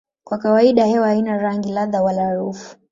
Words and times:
Kwa 0.23 0.37
kawaida 0.37 0.85
hewa 0.85 1.07
haina 1.07 1.37
rangi, 1.37 1.71
ladha 1.71 2.01
wala 2.03 2.21
harufu. 2.25 2.75